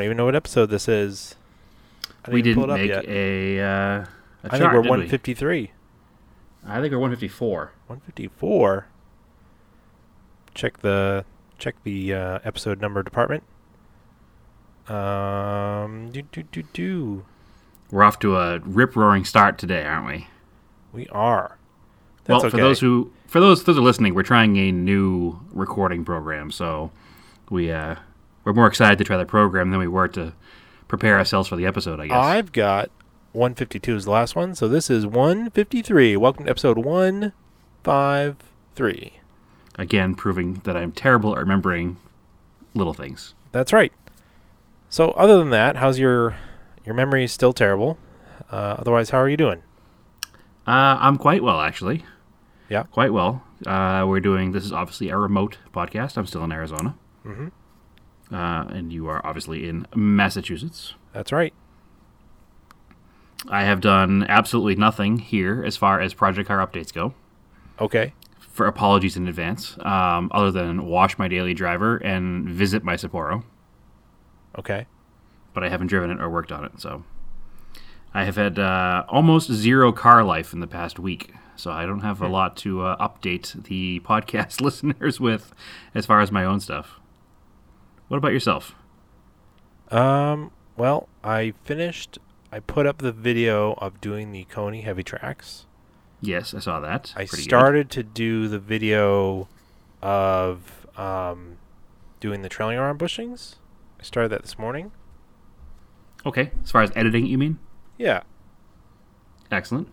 [0.00, 1.34] I don't even know what episode this is.
[2.24, 3.04] I we didn't pull it up make yet.
[3.06, 4.06] a, uh, a
[4.44, 4.88] I chart, think we're did we?
[4.88, 5.72] 153.
[6.66, 7.72] I think we're 154.
[7.86, 8.86] 154.
[10.54, 11.26] Check the
[11.58, 13.42] check the uh, episode number department.
[14.88, 17.26] Um, do do do do.
[17.90, 20.28] We're off to a rip roaring start today, aren't we?
[20.94, 21.58] We are.
[22.24, 22.62] That's well, for okay.
[22.62, 26.90] those who for those those are listening, we're trying a new recording program, so
[27.50, 27.96] we uh,
[28.44, 30.32] we're more excited to try the program than we were to
[30.88, 32.00] prepare ourselves for the episode.
[32.00, 32.16] I guess.
[32.16, 32.90] I've got
[33.32, 36.16] 152 is the last one, so this is 153.
[36.16, 39.12] Welcome to episode 153.
[39.78, 41.96] Again, proving that I'm terrible at remembering
[42.74, 43.34] little things.
[43.52, 43.92] That's right.
[44.88, 46.36] So, other than that, how's your
[46.84, 47.24] your memory?
[47.24, 47.98] Is still terrible.
[48.50, 49.62] Uh, otherwise, how are you doing?
[50.66, 52.04] Uh, I'm quite well, actually.
[52.68, 52.84] Yeah.
[52.84, 53.42] Quite well.
[53.66, 56.16] Uh, we're doing this is obviously a remote podcast.
[56.16, 56.94] I'm still in Arizona,
[57.26, 57.50] Mhm.
[58.32, 60.94] Uh, and you are obviously in Massachusetts.
[61.12, 61.52] That's right.
[63.48, 67.14] I have done absolutely nothing here as far as project car updates go.
[67.80, 68.12] Okay.
[68.38, 73.44] For apologies in advance, um, other than wash my daily driver and visit my Sapporo,
[74.58, 74.86] Okay.
[75.54, 76.72] but I haven't driven it or worked on it.
[76.80, 77.04] So
[78.12, 81.32] I have had uh, almost zero car life in the past week.
[81.56, 85.54] So I don't have a lot to uh, update the podcast listeners with
[85.94, 86.99] as far as my own stuff.
[88.10, 88.74] What about yourself?
[89.88, 90.50] Um.
[90.76, 92.18] Well, I finished.
[92.50, 95.66] I put up the video of doing the Koni Heavy Tracks.
[96.20, 97.12] Yes, I saw that.
[97.14, 97.42] I Pretty good.
[97.44, 99.46] started to do the video
[100.02, 101.58] of um,
[102.18, 103.54] doing the trailing arm bushings.
[104.00, 104.90] I started that this morning.
[106.26, 107.60] Okay, as far as editing, you mean?
[107.96, 108.22] Yeah.
[109.52, 109.86] Excellent.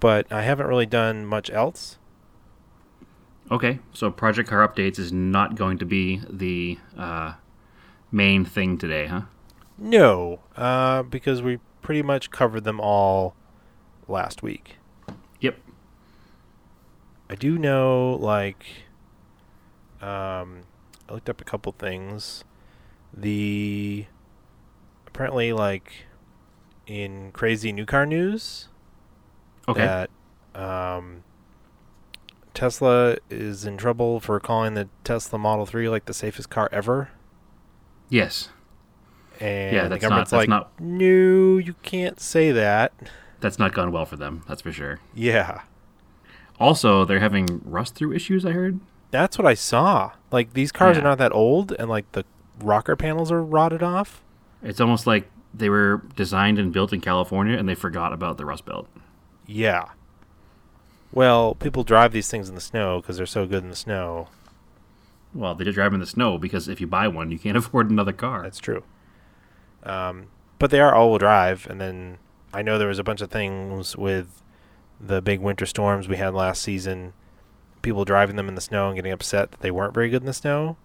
[0.00, 1.96] But I haven't really done much else.
[3.50, 7.34] Okay, so Project Car Updates is not going to be the uh,
[8.12, 9.22] main thing today, huh?
[9.78, 13.34] No, uh, because we pretty much covered them all
[14.06, 14.76] last week.
[15.40, 15.56] Yep.
[17.30, 18.64] I do know, like,
[20.02, 20.62] um,
[21.08, 22.44] I looked up a couple things.
[23.14, 24.04] The
[25.06, 26.06] apparently, like,
[26.86, 28.68] in crazy new car news,
[29.68, 29.84] Okay.
[29.84, 30.10] that
[30.54, 31.22] um,
[32.54, 37.10] Tesla is in trouble for calling the Tesla Model Three like the safest car ever,
[38.08, 38.48] yes,
[39.40, 42.92] and Yeah, the that's government's not- like, not- "No, you can't say that."
[43.40, 44.42] that's not gone well for them.
[44.48, 44.98] That's for sure.
[45.14, 45.60] Yeah,
[46.58, 48.44] Also, they're having rust through issues.
[48.44, 48.80] I heard.
[49.12, 50.10] that's what I saw.
[50.32, 51.02] Like these cars Yeah.
[51.02, 52.24] are not that old, and like the
[52.60, 54.22] rocker panels are rotted off.
[54.62, 58.44] It's almost like they were designed and built in California, and they forgot about the
[58.44, 58.88] Rust Belt.
[59.46, 59.84] Yeah.
[61.18, 64.28] Well, people drive these things in the snow because they're so good in the snow.
[65.34, 67.90] Well, they just drive in the snow because if you buy one, you can't afford
[67.90, 68.44] another car.
[68.44, 68.84] That's true.
[69.82, 70.28] Um,
[70.60, 72.18] but they are all-wheel drive, and then
[72.54, 74.44] I know there was a bunch of things with
[75.00, 77.14] the big winter storms we had last season.
[77.82, 80.26] People driving them in the snow and getting upset that they weren't very good in
[80.26, 80.76] the snow.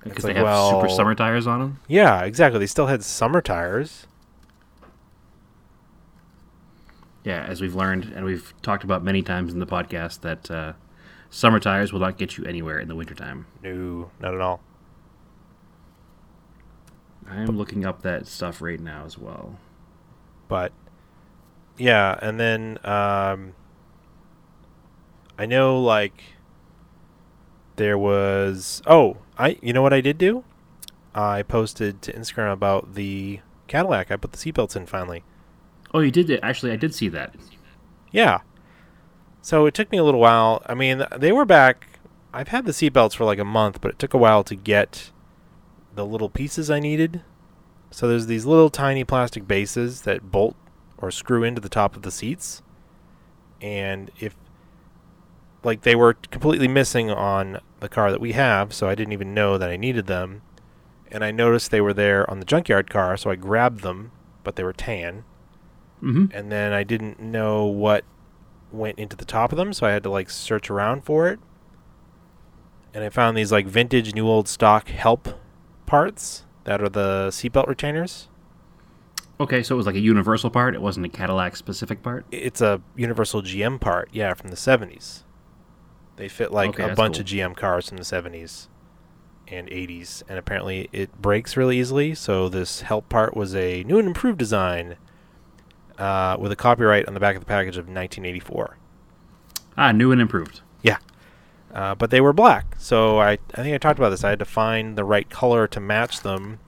[0.00, 1.80] because it's they like, have super summer tires on them.
[1.86, 2.58] Yeah, exactly.
[2.58, 4.08] They still had summer tires.
[7.26, 10.74] Yeah, as we've learned and we've talked about many times in the podcast, that uh,
[11.28, 13.46] summer tires will not get you anywhere in the wintertime.
[13.64, 14.60] No, not at all.
[17.28, 19.58] I am looking up that stuff right now as well.
[20.46, 20.70] But
[21.76, 23.54] yeah, and then um,
[25.36, 26.22] I know like
[27.74, 30.44] there was oh I you know what I did do?
[31.12, 34.12] I posted to Instagram about the Cadillac.
[34.12, 35.24] I put the seatbelts in finally.
[35.96, 36.40] Oh, you did it.
[36.42, 37.34] Actually, I did see that.
[38.12, 38.40] Yeah.
[39.40, 40.60] So it took me a little while.
[40.66, 42.00] I mean, they were back.
[42.34, 45.10] I've had the seatbelts for like a month, but it took a while to get
[45.94, 47.22] the little pieces I needed.
[47.90, 50.54] So there's these little tiny plastic bases that bolt
[50.98, 52.60] or screw into the top of the seats.
[53.62, 54.36] And if
[55.64, 59.32] like they were completely missing on the car that we have, so I didn't even
[59.32, 60.42] know that I needed them.
[61.10, 64.12] And I noticed they were there on the junkyard car, so I grabbed them,
[64.44, 65.24] but they were tan
[66.02, 66.26] Mm-hmm.
[66.36, 68.04] and then I didn't know what
[68.70, 71.38] went into the top of them, so I had to like search around for it.
[72.92, 75.28] And I found these like vintage new old stock help
[75.86, 78.28] parts that are the seatbelt retainers.
[79.38, 80.74] Okay, so it was like a universal part.
[80.74, 82.24] It wasn't a Cadillac specific part.
[82.30, 85.24] It's a Universal GM part, yeah, from the 70s.
[86.16, 87.20] They fit like Okay, a bunch cool.
[87.20, 88.68] of GM cars from the 70s
[89.48, 92.14] and 80s, and apparently it breaks really easily.
[92.14, 94.96] So this help part was a new and improved design
[95.98, 98.76] uh, with a copyright on the back of the package of 1984.
[99.78, 100.60] Ah, new and improved.
[100.82, 100.98] Yeah.
[101.72, 104.24] Uh, but they were black, so I, I think I talked about this.
[104.24, 106.58] I had to find the right color to match them,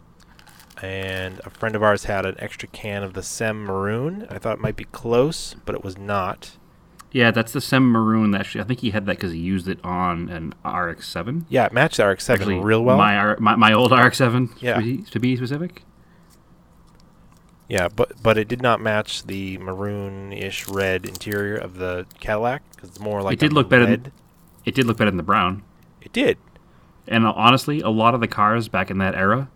[0.82, 4.26] and a friend of ours had an extra can of the Sem Maroon.
[4.28, 6.58] I thought it might be close, but it was not.
[7.10, 8.32] Yeah, that's the Sem Maroon.
[8.32, 11.46] That actually, I think he had that because he used it on an RX-7.
[11.48, 12.98] Yeah, it matched the RX-7 Actually, real well.
[12.98, 14.60] My, my my old RX-7.
[14.60, 14.78] Yeah.
[15.10, 15.84] to be specific.
[17.68, 22.88] Yeah, but but it did not match the maroon-ish red interior of the Cadillac because
[22.88, 23.84] it's more like it did a look better.
[23.84, 24.04] red.
[24.04, 24.12] Than,
[24.64, 25.62] it did look better than the brown.
[26.00, 26.38] It did.
[27.06, 29.50] And uh, honestly, a lot of the cars back in that era,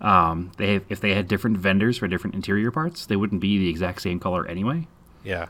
[0.00, 3.58] um, they have, if they had different vendors for different interior parts, they wouldn't be
[3.58, 4.86] the exact same color anyway.
[5.24, 5.48] Yeah.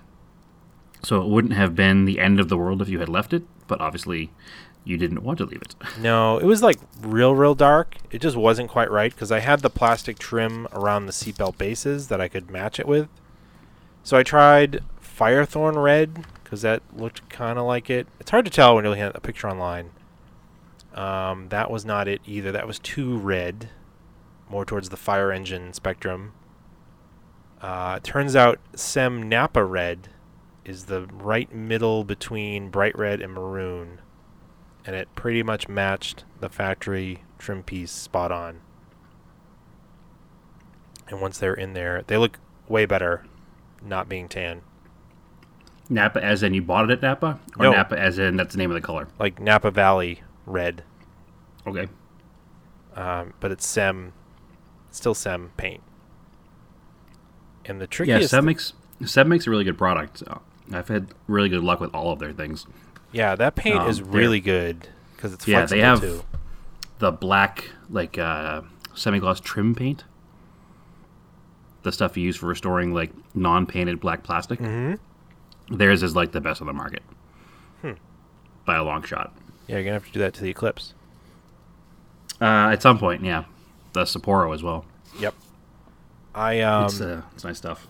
[1.02, 3.44] So it wouldn't have been the end of the world if you had left it.
[3.66, 4.30] But obviously,
[4.84, 5.74] you didn't want to leave it.
[6.00, 7.96] No, it was like real, real dark.
[8.10, 12.08] It just wasn't quite right because I had the plastic trim around the seatbelt bases
[12.08, 13.08] that I could match it with.
[14.02, 18.06] So I tried Firethorn Red because that looked kind of like it.
[18.18, 19.90] It's hard to tell when you're looking at a picture online.
[20.94, 22.50] Um, that was not it either.
[22.50, 23.68] That was too red,
[24.48, 26.32] more towards the fire engine spectrum.
[27.60, 30.08] Uh, it turns out Sem Napa Red
[30.64, 34.00] is the right middle between bright red and maroon
[34.86, 38.60] and it pretty much matched the factory trim piece spot on.
[41.08, 42.38] And once they're in there, they look
[42.68, 43.24] way better
[43.82, 44.62] not being tan.
[45.88, 47.72] Napa, as in you bought it at Napa, or No.
[47.72, 49.08] Napa, as in that's the name of the color.
[49.18, 50.84] Like Napa Valley red,
[51.66, 51.88] Okay.
[52.94, 54.12] um, but it's Sem,
[54.92, 55.82] still Sem paint.
[57.64, 58.72] And the Yeah, trickiest, Sem makes
[59.04, 60.22] Sem makes a really good product.
[60.72, 62.66] I've had really good luck with all of their things.
[63.12, 66.22] Yeah, that paint um, is really good because it's Yeah, they have- too.
[66.98, 68.60] The black, like uh,
[68.94, 70.04] semi-gloss trim paint,
[71.82, 74.58] the stuff you use for restoring like non-painted black plastic.
[74.60, 75.76] Mm-hmm.
[75.76, 77.02] Theirs is like the best on the market,
[77.80, 77.92] Hmm.
[78.66, 79.32] by a long shot.
[79.66, 80.92] Yeah, you're gonna have to do that to the Eclipse.
[82.40, 83.44] Uh, at some point, yeah,
[83.94, 84.84] the Sapporo as well.
[85.18, 85.34] Yep.
[86.34, 87.86] I um, it's, uh, it's nice stuff.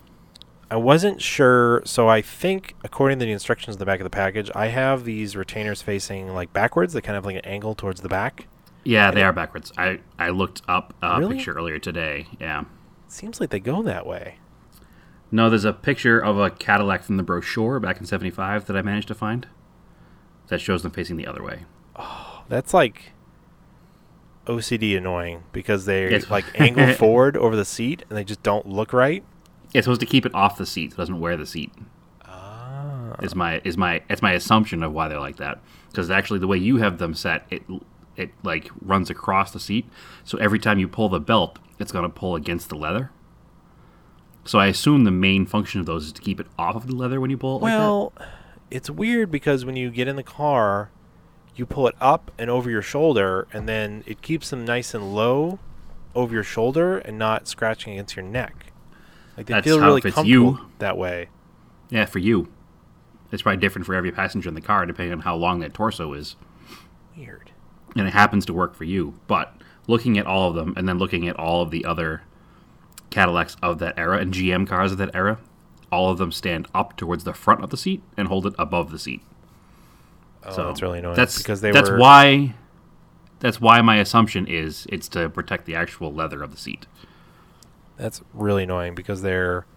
[0.71, 4.09] I wasn't sure, so I think according to the instructions in the back of the
[4.09, 6.93] package, I have these retainers facing like backwards.
[6.93, 8.47] They kind of have like an angle towards the back.
[8.85, 9.71] Yeah, they are backwards.
[9.77, 11.35] I, I looked up a Really?
[11.35, 12.25] picture earlier today.
[12.39, 12.63] Yeah.
[13.09, 14.37] Seems like they go that way.
[15.29, 18.81] No, there's a picture of a Cadillac from the brochure back in 75 that I
[18.81, 19.47] managed to find
[20.47, 21.65] that shows them facing the other way.
[21.97, 23.11] Oh, That's like
[24.47, 28.67] OCD annoying because they It's- like angle forward over the seat and they just don't
[28.67, 29.23] look right.
[29.73, 31.71] It's supposed to keep it off the seat so it doesn't wear the seat.
[32.25, 33.15] Ah.
[33.21, 35.61] Is my is my it's my assumption of why they're like that.
[35.89, 37.63] Because actually the way you have them set, it
[38.15, 39.87] it like runs across the seat.
[40.23, 43.11] So every time you pull the belt, it's going to pull against the leather.
[44.43, 46.95] So I assume the main function of those is to keep it off of the
[46.95, 47.77] leather when you pull it like that.
[47.77, 48.13] Well,
[48.69, 50.89] it's weird because when you get in the car,
[51.55, 55.13] you pull it up and over your shoulder, and then it keeps them nice and
[55.13, 55.59] low
[56.15, 58.70] over your shoulder and not scratching against your neck.
[59.37, 60.59] Like they That's feel really comfortable you.
[60.79, 61.29] that way.
[61.89, 62.51] Yeah, for you.
[63.31, 66.13] It's probably different for every passenger in the car, depending on how long that torso
[66.13, 66.35] is.
[67.15, 67.51] Weird.
[67.95, 69.19] And it happens to work for you.
[69.27, 69.55] But
[69.87, 72.23] looking at all of them, and then looking at all of the other
[73.09, 75.37] Cadillacs of that era and GM cars of that era,
[75.91, 78.91] all of them stand up towards the front of the seat and hold it above
[78.91, 79.21] the seat.
[80.43, 81.15] Oh, So that's really annoying.
[81.15, 81.97] That's because they that's were.
[81.97, 82.55] why
[83.39, 86.85] that's why my assumption is it's to protect the actual leather of the seat.
[88.01, 89.67] That's really annoying because they're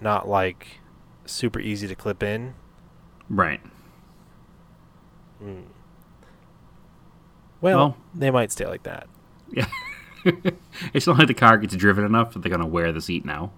[0.00, 0.80] not like
[1.26, 2.54] super easy to clip in.
[3.28, 3.60] Right.
[5.38, 5.60] Hmm.
[7.60, 9.08] Well, Well- they might stay like that.
[9.52, 9.66] Yeah.
[10.94, 13.52] it's not like the car gets driven enough that they're gonna wear the seat now.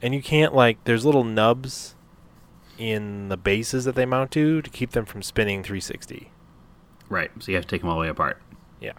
[0.00, 1.96] And you can't like there's little nubs
[2.78, 6.30] in the bases that they mount to to keep them from spinning 360.
[7.08, 7.30] Right.
[7.40, 8.40] So you have to take them all the way apart.
[8.80, 8.92] Yeah.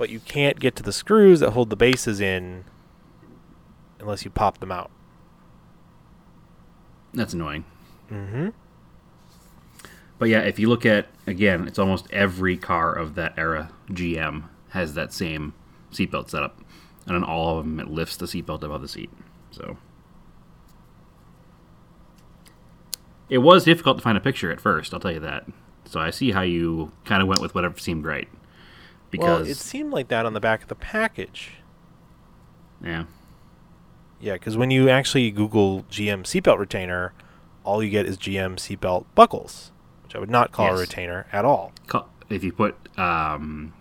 [0.00, 2.64] But you can't get to the screws that hold the bases in
[3.98, 4.90] unless you pop them out.
[7.12, 7.66] That's annoying.
[8.10, 8.48] Mm-hmm.
[10.18, 14.44] But yeah, if you look at again, it's almost every car of that era GM
[14.70, 15.52] has that same
[15.92, 16.64] seatbelt setup,
[17.04, 19.10] and on all of them it lifts the seatbelt above the seat.
[19.50, 19.76] So
[23.28, 24.94] it was difficult to find a picture at first.
[24.94, 25.44] I'll tell you that.
[25.84, 28.30] So I see how you kind of went with whatever seemed right.
[29.12, 31.52] Well, Because it seemed like that on the back of the package.
[32.82, 33.04] yeah,
[34.20, 37.12] Yeah, because when you actually Google GM seatbelt retainer,
[37.64, 41.44] all you get is GM seatbelt buckles, which I would not call a retainer at
[41.44, 41.72] all.
[42.28, 43.72] If you put um,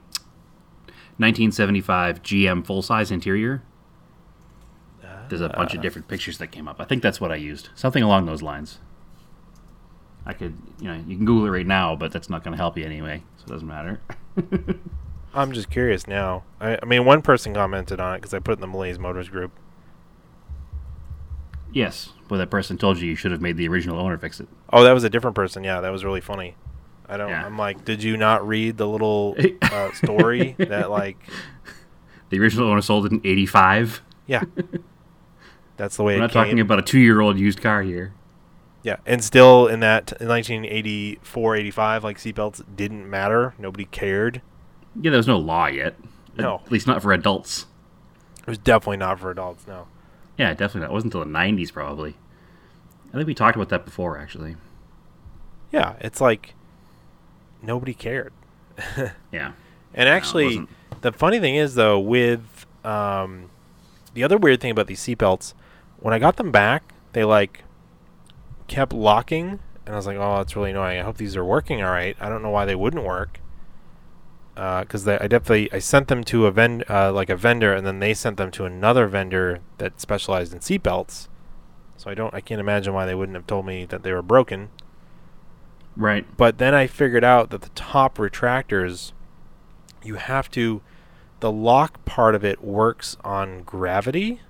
[1.18, 3.62] 1975 GM full size interior,
[5.30, 6.78] there's a bunch of different pictures that came up.
[6.82, 7.70] I think that's what I used.
[7.76, 8.80] Something along those lines.
[10.26, 12.58] I could, you know, you can Google it right now, but that's not going to
[12.58, 14.02] help you anyway, so it doesn't matter.
[15.34, 16.44] I'm just curious now.
[16.60, 18.98] I, I mean, one person commented on it because I put it in the Malaise
[19.00, 19.52] Motors group.
[21.72, 24.48] yes, but that person told you you should have made the original owner fix it.
[24.72, 25.64] Oh, that was a different person.
[25.64, 26.56] Yeah, that was really funny.
[27.08, 27.30] I don't.
[27.30, 27.46] Yeah.
[27.46, 31.18] I'm like, did you not read the little uh, story that like,
[32.30, 34.02] The original owner sold it in '85.
[34.28, 34.44] yeah,
[35.78, 36.44] that's the way We're it not came.
[36.44, 38.14] talking about a two-year-old used car here.
[38.84, 43.56] yeah, and still in that in 1984, 85, like seatbelts didn't matter.
[43.58, 44.42] Nobody cared.
[44.96, 45.96] Yeah, there was no law yet.
[46.38, 46.62] No.
[46.66, 47.66] At least not for adults.
[48.40, 49.68] It was definitely not for adults.
[49.68, 49.88] No.
[50.38, 50.92] Yeah, definitely not.
[50.92, 52.16] It wasn't until the '90s, probably.
[53.10, 54.56] I think we talked about that before, actually.
[55.72, 56.56] Yeah, it's like
[57.62, 58.34] nobody cared.
[59.32, 59.52] Yeah.
[59.94, 60.70] And actually, wasn't.
[61.02, 63.50] the funny thing is though, with um,
[64.14, 65.54] the other weird thing about these seatbelts,
[66.00, 67.64] when I got them back, they like
[68.68, 71.00] kept locking, and I was like, "Oh, that's really annoying.
[71.00, 72.16] I hope these are working all right.
[72.20, 73.40] I don't know why they wouldn't work."
[74.60, 78.00] Because I definitely I sent them to a vend uh, like a vendor, and then
[78.00, 81.30] they sent them to another vendor that specialized in seatbelts.
[81.96, 84.22] So I don't I can't imagine why they wouldn't have told me that they were
[84.22, 84.70] broken.
[85.96, 86.26] Right.
[86.36, 89.14] But then I figured out that the top retractors,
[90.04, 90.82] you have to,
[91.40, 94.42] the lock part of it works on gravity.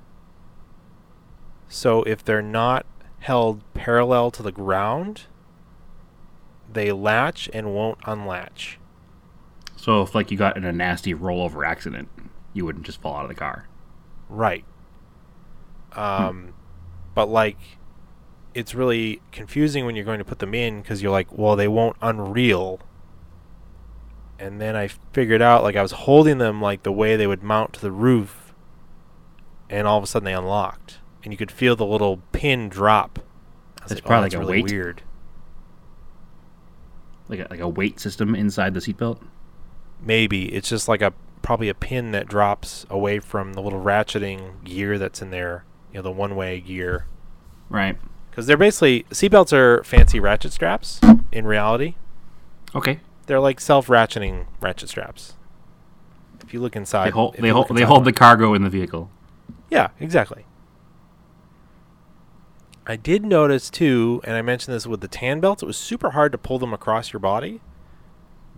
[1.68, 2.88] So if they're not
[3.20, 5.28] held parallel to the ground,
[6.72, 8.79] they latch and won't unlatch.
[9.80, 12.10] So if like you got in a nasty rollover accident,
[12.52, 13.66] you wouldn't just fall out of the car.
[14.28, 14.66] Right.
[15.94, 16.54] Um,
[17.16, 17.58] but like,
[18.54, 21.70] it's really confusing when you're going to put them in because you're like, well, they
[21.70, 22.82] won't unreel.
[24.38, 27.42] And then I figured out, like, I was holding them like the way they would
[27.42, 28.54] mount to the roof,
[29.70, 33.20] and all of a sudden they unlocked, and you could feel the little pin drop.
[33.80, 34.72] I was That's like, probably oh, like that's a really weight.
[34.72, 35.02] weird.
[37.30, 39.22] Like a, like a weight system inside the seatbelt.
[40.02, 44.64] Maybe it's just like a probably a pin that drops away from the little ratcheting
[44.64, 45.64] gear that's in there.
[45.92, 47.06] You know, the one-way gear.
[47.70, 47.98] Right.
[48.30, 51.02] Because they're basically seatbelts are fancy ratchet straps.
[51.32, 51.96] In reality,
[52.76, 53.00] Okay.
[53.26, 55.34] they're like self-ratcheting ratchet straps.
[56.44, 58.70] If you look inside, They hold they hold look they hold the cargo in the
[58.70, 59.10] vehicle.
[59.70, 60.46] Yeah, exactly.
[62.88, 65.62] I did notice too, and I mentioned this with the tan belts.
[65.62, 67.62] It was super hard to pull them across your body,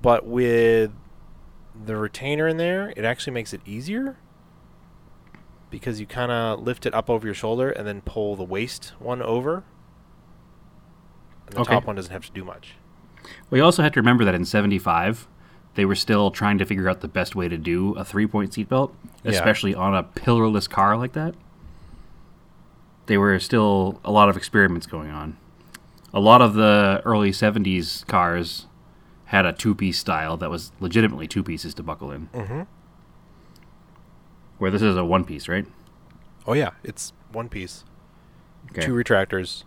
[0.02, 0.92] but with
[1.74, 4.18] the retainer in there, it actually makes it easier
[5.70, 8.94] because you kind of lift it up over your shoulder and then pull the waist
[9.00, 9.64] one over.
[11.48, 11.74] And the Okay.
[11.76, 12.76] top one doesn't have to do much.
[13.50, 15.28] We also have to remember that in '75,
[15.76, 18.92] they were still trying to figure out the best way to do a three-point seatbelt,
[19.24, 19.32] Yeah.
[19.32, 21.36] especially on a pillarless car like that.
[23.06, 25.38] There were still a lot of experiments going on.
[26.14, 28.68] A lot of the early '70s cars
[29.32, 32.62] had a two-piece style that was legitimately two pieces to buckle in, Mm-hmm.
[34.58, 35.66] where this is a one-piece, right?
[36.46, 37.84] Oh yeah, it's one piece,
[38.72, 38.82] Okay.
[38.82, 39.64] two retractors.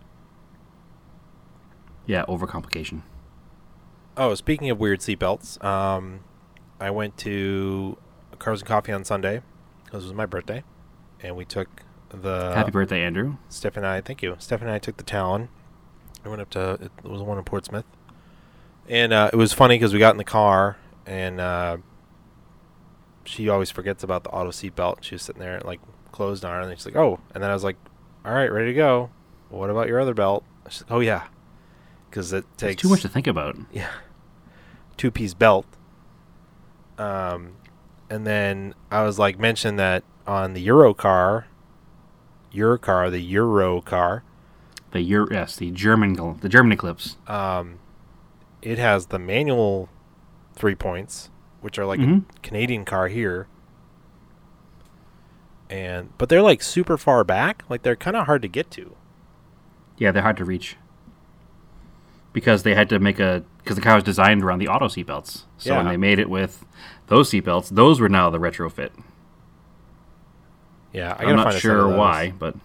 [2.05, 3.01] yeah, overcomplication.
[4.17, 6.21] Oh, speaking of weird seatbelts, um,
[6.79, 7.97] I went to
[8.39, 9.41] Cars and Coffee on Sunday
[9.83, 10.63] because it was my birthday,
[11.21, 13.37] and we took the Happy birthday, Andrew.
[13.49, 13.99] Steph and I.
[14.01, 15.49] Thank you, Steph and I took the Talon.
[16.23, 17.85] I went up to it was one in Portsmouth,
[18.89, 21.77] and uh, it was funny because we got in the car and uh,
[23.25, 24.97] she always forgets about the auto seatbelt.
[25.03, 25.79] She was sitting there like
[26.11, 27.77] closed on, and she's like, "Oh," and then I was like,
[28.23, 29.09] "All right, ready to go.
[29.49, 31.27] What about your other belt?" She's like, "Oh yeah,"
[32.09, 33.57] because it takes too much to think about.
[33.71, 33.91] yeah,
[34.97, 35.65] two piece belt.
[36.97, 37.57] Um,
[38.09, 41.47] and then I was like mentioned that on the Euro car,
[42.51, 44.23] Euro car, the Euro car,
[44.91, 47.17] The Euro, yes, the German the German Eclipse.
[47.27, 47.79] um,
[48.65, 49.87] it has the manual
[50.55, 51.29] three points,
[51.61, 52.23] which are like Mhm.
[52.35, 53.47] a Canadian car here.
[55.69, 58.95] And but they're like super far back, like they're kind of hard to get to.
[59.97, 60.77] Yeah, they're hard to reach
[62.33, 65.43] because they had to make a because the car was designed around the auto seatbelts.
[65.57, 66.65] So when they made it with
[67.07, 68.91] those seatbelts, those were now the retrofit.
[70.91, 72.55] Yeah, I I'm not sure why, but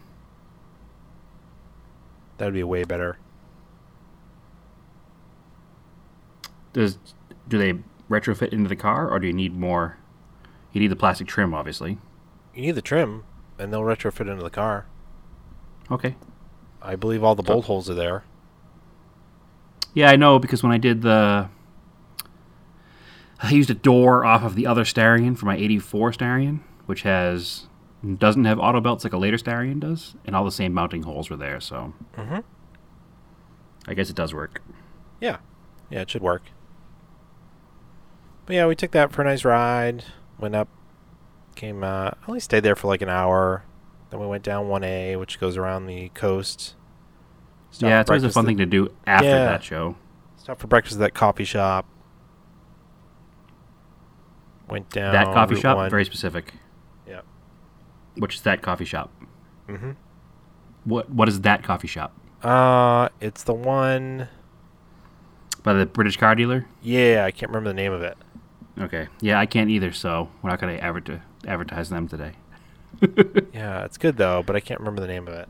[2.38, 3.18] That would be way better.
[6.72, 6.98] Does
[7.48, 7.74] do they
[8.08, 9.96] retrofit into the car or do you need more?
[10.72, 11.98] You need the plastic trim, obviously.
[12.54, 13.24] You need the trim,
[13.58, 14.86] and they'll retrofit into the car.
[15.90, 16.16] Okay.
[16.82, 18.24] I believe all the So- bolt holes are there.
[19.94, 21.48] Yeah, I know because when I did the,
[23.42, 27.66] I used a door off of the other Starion for my '84 Starion, which has
[28.18, 31.28] doesn't have auto belts like a later Starion does, and all the same mounting holes
[31.28, 31.60] were there.
[31.60, 32.44] So Mhm.
[33.88, 34.62] I guess it does work.
[35.20, 35.38] Yeah,
[35.90, 36.42] yeah, it should work.
[38.50, 40.02] But yeah, we took that for a nice ride.
[40.40, 40.66] Went up,
[41.54, 41.84] came.
[41.84, 43.62] Uh, only stayed there for like an hour.
[44.10, 46.74] Then we went down one A, which goes around the coast.
[47.70, 49.44] Stopped yeah, it's always a fun thing to do after Yeah.
[49.44, 49.94] that show.
[50.36, 51.86] Stopped for breakfast at that coffee shop.
[54.68, 55.88] Went down that coffee shop, one.
[55.88, 56.52] very specific.
[57.06, 57.24] Yep.
[58.16, 59.12] Which is that coffee shop?
[59.68, 59.92] Mm-hmm.
[60.86, 62.18] What What is that coffee shop?
[62.42, 64.26] Uh, it's the one.
[65.62, 66.66] By the British car dealer?
[66.82, 68.18] Yeah, I can't remember the name of it.
[68.78, 69.08] Okay.
[69.20, 72.32] Yeah, I can't either, so we're not going to adver- advertise them today.
[73.52, 75.48] Yeah, it's good though, but I can't remember the name of it.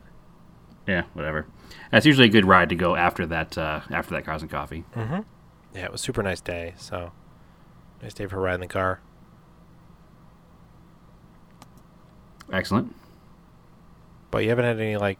[0.87, 1.47] Yeah, whatever.
[1.91, 3.57] That's usually a good ride to go after that.
[3.57, 4.83] Uh, after that, cars and coffee.
[4.95, 5.19] Mm-hmm.
[5.75, 6.73] Yeah, it was a super nice day.
[6.77, 7.11] So
[8.01, 8.99] nice day for riding in the car.
[12.51, 12.95] Excellent.
[14.29, 15.19] But you haven't had any like.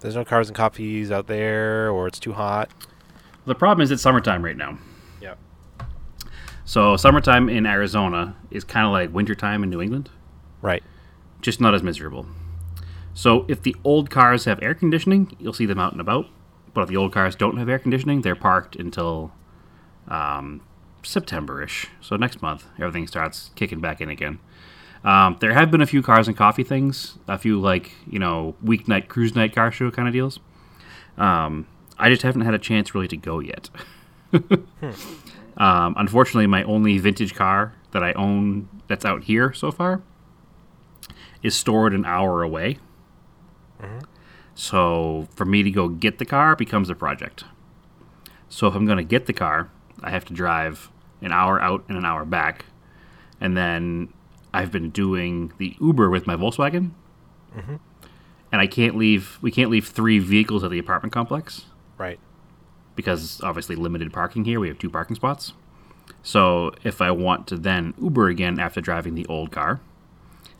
[0.00, 2.70] There's no cars and coffees out there, or it's too hot.
[3.44, 4.78] The problem is it's summertime right now.
[6.70, 10.08] So summertime in Arizona is kind of like wintertime in New England,
[10.62, 10.84] Right.
[11.40, 12.26] just not as miserable.
[13.12, 16.26] So if the old cars have air conditioning, you'll see them out and about.
[16.72, 19.32] But if the old cars don't have air conditioning, they're parked until
[20.06, 20.60] um,
[21.02, 21.88] September-ish.
[22.00, 24.38] So next month, everything starts kicking back in again.
[25.02, 28.54] Um, there have been a few cars and coffee things, a few like you know
[28.64, 30.38] weeknight cruise night car show kind of deals.
[31.18, 31.66] Um,
[31.98, 33.70] I just haven't had a chance really to go yet.
[35.60, 40.02] um, unfortunately, my only vintage car that I own that's out here so far
[41.42, 42.78] is stored an hour away.
[44.54, 47.44] So for me to go get the car becomes a project.
[48.48, 49.70] So if I'm going to get the car,
[50.02, 52.64] I have to drive an hour out and an hour back,
[53.40, 54.12] and then
[54.54, 56.92] I've been doing the Uber with my Volkswagen,
[58.50, 59.38] and I can't leave.
[59.42, 61.66] We can't leave three vehicles at the apartment complex
[61.98, 62.18] Right.
[62.96, 64.60] Because obviously limited parking here.
[64.60, 65.52] We have two parking spots.
[66.22, 69.80] So if I want to then Uber again after driving the old car,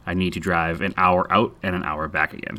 [0.06, 2.58] I need to drive an hour out and an hour back again.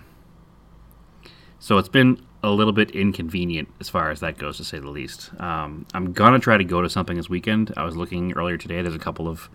[1.60, 4.90] So it's been a little bit inconvenient as far as that goes, to say the
[4.90, 5.32] least.
[5.40, 7.72] Um, I'm gonna try to go to something this weekend.
[7.78, 8.82] I was looking earlier today.
[8.82, 9.50] There's a couple of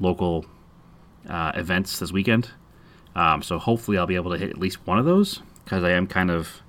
[0.00, 0.46] local
[1.28, 2.50] uh, events this weekend,
[3.14, 5.90] um, so hopefully I'll be able to hit at least one of those because I
[5.90, 6.60] am kind of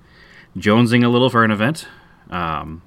[0.55, 1.87] jonesing a little for an event,
[2.29, 2.81] um,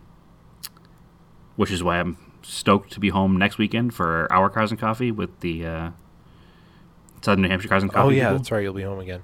[1.56, 5.10] which is why I'm stoked to be home next weekend for our Cars and Coffee
[5.10, 5.90] with the uh,
[7.22, 8.06] Southern New Hampshire Cars and Coffee.
[8.06, 8.38] Oh yeah, people.
[8.38, 8.62] that's right.
[8.62, 9.22] You'll be home again.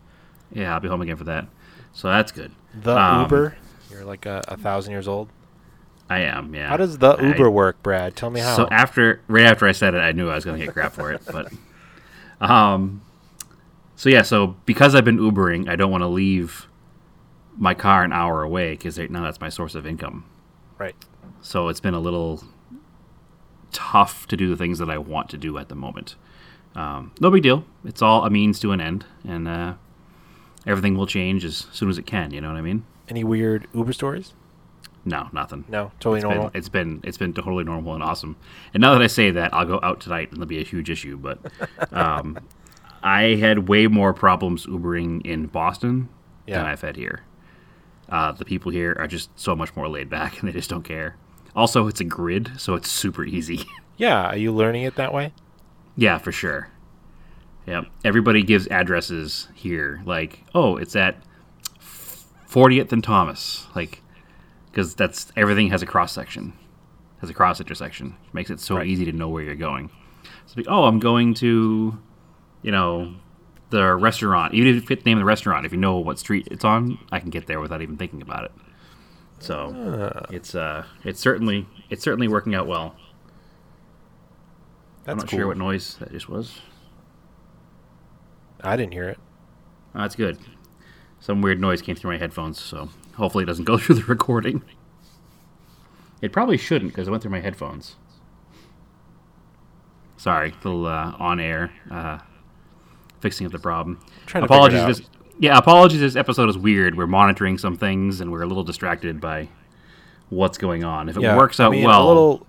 [0.53, 1.47] yeah, I'll be home again for that.
[1.93, 2.53] So that's good.
[2.83, 3.57] The Um, Uber.
[3.91, 5.29] You're like a, a thousand years old.
[6.11, 6.55] I am.
[6.55, 6.69] Yeah.
[6.69, 8.17] How does the I- Uber work, Brad?
[8.17, 8.57] Tell me how.
[8.57, 10.93] So after, right after I said it, I knew I was going to get crap
[10.93, 11.23] for it.
[11.31, 11.53] But,
[12.41, 13.01] um,
[13.97, 16.67] so yeah, so because I've been Ubering, I don't want to leave
[17.57, 20.25] my car an hour away because now that's my source of income.
[20.79, 20.95] right.
[21.41, 22.43] So it's been a little
[23.73, 26.17] tough to do the things that I want to do at the moment.
[26.75, 27.65] Um, no big deal.
[27.85, 29.75] It's all a means to an end, and uh,
[30.67, 32.33] everything will change as soon as it can.
[32.33, 32.85] You know what I mean?
[33.09, 34.33] Any weird Uber stories?
[35.05, 35.67] No, nothing.
[35.69, 36.49] No, totally It's normal.
[36.49, 38.37] been, it's been it's been totally normal and awesome.
[38.73, 40.89] And now that I say that, I'll go out tonight and there'll be a huge
[40.89, 41.19] issue.
[41.19, 41.39] But
[41.93, 42.39] um,
[43.03, 46.09] I had way more problems Ubering in Boston
[46.47, 47.21] than I've had here.
[48.09, 50.83] Uh, the people here are just so much more laid back and they just don't
[50.85, 51.17] care.
[51.57, 53.65] Also, it's a grid, so it's super easy.
[53.97, 55.33] yeah, are you learning it that way?
[55.97, 56.69] yeah, for sure.
[57.67, 57.85] Yep.
[58.05, 61.17] Everybody gives addresses here, like, oh, it's at
[62.49, 64.03] 40th and Thomas, like,
[64.71, 66.53] because that's everything has a cross section,
[67.21, 68.87] has a cross intersection, makes it so Right.
[68.87, 69.89] easy to know where you're going.
[70.47, 71.99] So, like, oh, I'm going to,
[72.63, 73.15] you know,
[73.71, 74.55] the restaurant.
[74.55, 76.65] Even if you fit the name of the restaurant, if you know what street it's
[76.65, 78.53] on, I can get there without even thinking about it.
[79.41, 82.95] So it's uh, it's certainly it's certainly working out well.
[85.05, 85.39] That's I'm not cool.
[85.39, 86.61] sure what noise that just was.
[88.63, 89.19] I didn't hear it.
[89.95, 90.39] Oh, that's good.
[91.21, 94.63] Some weird noise came through my headphones, so hopefully it doesn't go through the recording.
[96.23, 97.97] It probably shouldn't because it went through my headphones.
[100.17, 102.19] Sorry, little uh, on air uh,
[103.25, 103.99] fixing up the problem.
[104.27, 104.99] trying to it apologies.
[104.99, 105.09] This,
[105.39, 106.01] yeah, apologies.
[106.01, 106.95] This episode is weird.
[106.95, 109.49] We're monitoring some things and we're a little distracted by
[110.29, 111.09] what's going on.
[111.09, 112.47] If it yeah, works out I mean, well, A little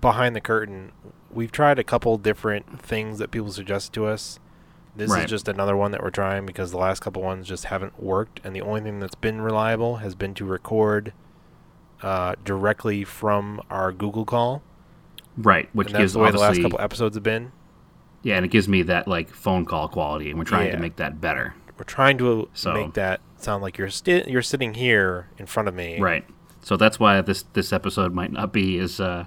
[0.00, 0.92] behind the curtain.
[1.30, 4.38] We've tried a couple different things that people suggest to us.
[4.96, 5.24] This Right.
[5.24, 8.40] is just another one that we're trying because the last couple ones just haven't worked,
[8.42, 11.12] and the only thing that's been reliable has been to record
[12.02, 14.62] uh, directly from our Google call,
[15.36, 17.52] right, which and that's gives the way the last couple episodes have been.
[18.26, 20.96] Yeah, and it gives me that like phone call quality, and we're trying to make
[20.96, 21.54] that better.
[21.78, 25.68] We're trying to So- make that sound like you're sti- you're sitting here in front
[25.68, 26.24] of me, Right.
[26.60, 29.26] So that's why this this episode might not be as uh,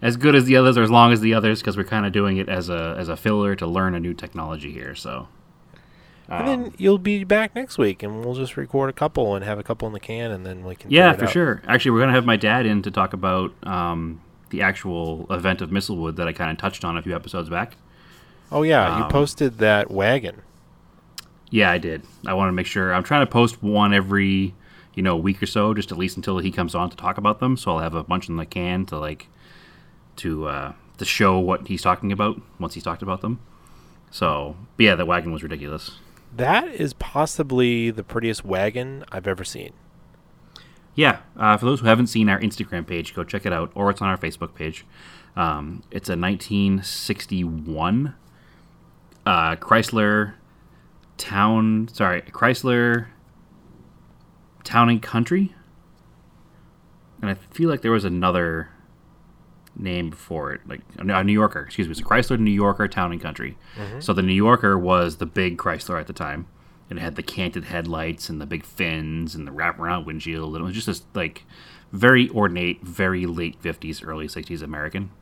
[0.00, 2.12] as good as the others or as long as the others because we're kind of
[2.12, 4.94] doing it as a as a filler to learn a new technology here.
[4.94, 5.26] So.
[6.28, 9.58] and then you'll be back next week, and we'll just record a couple and have
[9.58, 10.88] a couple in the can, and then we can.
[10.92, 11.30] Yeah, for out.
[11.30, 11.62] sure.
[11.66, 15.70] Actually, we're gonna have my dad in to talk about um, the actual event of
[15.70, 17.74] Misselwood that I kind of touched on a few episodes back.
[18.52, 20.42] Oh yeah, you Um, posted that wagon.
[21.50, 22.02] Yeah, I did.
[22.26, 22.92] I want to make sure.
[22.94, 24.54] I'm trying to post one every,
[24.94, 27.40] you know, week or so, just at least until he comes on to talk about
[27.40, 27.56] them.
[27.56, 29.28] So I'll have a bunch in the can to like,
[30.16, 33.40] to uh, to show what he's talking about once he's talked about them.
[34.10, 35.92] So, but yeah, that wagon was ridiculous.
[36.36, 39.72] That is possibly the prettiest wagon I've ever seen.
[40.94, 43.90] Yeah, uh, for those who haven't seen our Instagram page, go check it out, or
[43.90, 44.84] it's on our Facebook page.
[45.36, 48.14] Um, it's a 1961
[49.26, 50.34] uh, Chrysler
[51.16, 53.08] Town, sorry, Chrysler
[54.64, 55.54] Town and Country,
[57.20, 58.70] and I feel like there was another
[59.76, 61.60] name before it, like a New Yorker.
[61.60, 63.56] Excuse me, it's a Chrysler New Yorker Town and Country.
[64.00, 66.46] So the New Yorker was the big Chrysler at the time.
[66.88, 70.56] And it had the canted headlights and the big fins and the wraparound windshield.
[70.56, 71.44] And it was just this like
[71.92, 75.12] very ornate, very late fifties, early sixties American.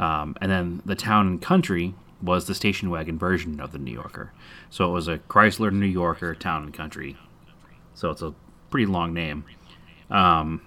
[0.00, 3.92] Um, and then the Town and Country was the station wagon version of the New
[3.92, 4.32] Yorker.
[4.70, 7.16] So it was a Chrysler New Yorker Town and Country.
[7.94, 8.34] So it's a
[8.70, 9.44] pretty long name.
[10.10, 10.62] Um,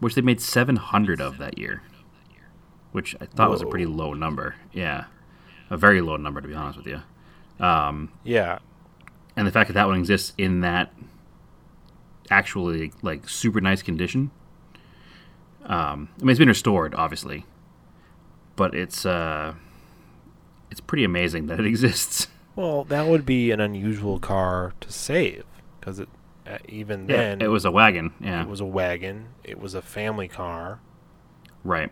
[0.00, 1.82] which they made 700 of that year,
[2.92, 4.54] which I thought was a pretty low number.
[4.72, 5.04] Yeah,
[5.68, 7.00] a very low number to be honest with you.
[7.64, 8.58] Um, Yeah,
[9.36, 10.92] and the fact that that one exists in that
[12.30, 14.30] actually like super nice condition.
[15.64, 17.44] Um, I mean, it's been restored, obviously,
[18.56, 19.54] but it's uh,
[20.70, 22.28] it's pretty amazing that it exists.
[22.56, 25.44] well, that would be an unusual car to save
[25.78, 26.08] because it
[26.46, 28.12] uh, even Yeah, then it was a wagon.
[28.20, 29.28] Yeah, it was a wagon.
[29.44, 30.80] It was a family car.
[31.64, 31.90] right.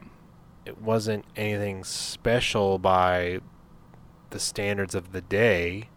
[0.66, 3.40] It wasn't anything special by
[4.28, 5.88] the standards of the day.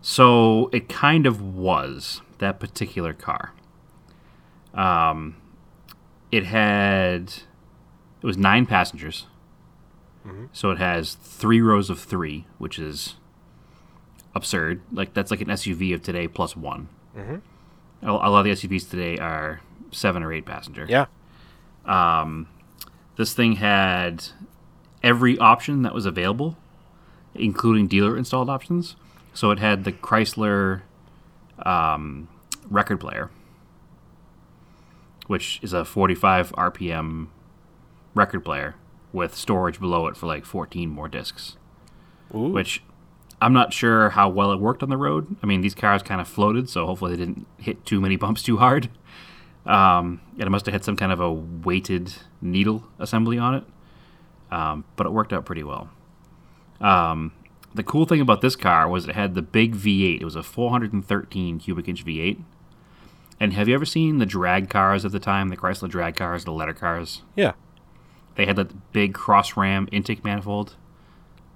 [0.00, 3.52] So it kind of was that particular car.
[4.72, 5.36] Um,
[6.30, 7.34] it had
[8.22, 9.26] it was nine passengers.
[10.26, 10.48] Mhm.
[10.52, 13.16] So it has three rows of three, which is
[14.34, 14.80] absurd.
[14.92, 16.88] Like that's like an SUV of today plus one.
[17.16, 17.40] Mhm.
[18.02, 20.86] A, a lot of the SUVs today are seven or eight passenger.
[20.88, 21.06] Yeah,
[21.84, 22.46] Um,
[23.16, 24.24] this thing had
[25.02, 26.56] every option that was available,
[27.34, 28.96] including dealer installed options.
[29.34, 30.82] So it had the Chrysler
[31.66, 32.28] um,
[32.70, 33.30] record player,
[35.26, 37.28] which is a 45 RPM
[38.14, 38.74] record player
[39.12, 41.56] with storage below it for like 14 more discs.
[42.34, 42.48] Ooh.
[42.48, 42.82] Which
[43.40, 45.36] I'm not sure how well it worked on the road.
[45.42, 48.42] I mean, these cars kind of floated, so hopefully they didn't hit too many bumps
[48.42, 48.88] too hard.
[49.66, 53.64] Um, and it must have had some kind of a weighted needle assembly on it.
[54.50, 55.90] Um, but it worked out pretty well.
[56.80, 57.32] Um,
[57.74, 60.20] the cool thing about this car was it had the big V8.
[60.20, 62.42] It was a 413 cubic inch V8.
[63.40, 66.44] And have you ever seen the drag cars of the time, the Chrysler drag cars,
[66.44, 67.22] the letter cars?
[67.34, 67.52] yeah,
[68.34, 70.76] They had that big cross ram intake manifold.